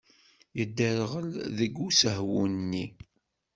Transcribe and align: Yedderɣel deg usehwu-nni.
Yedderɣel 0.57 1.27
deg 1.57 1.75
usehwu-nni. 1.87 2.85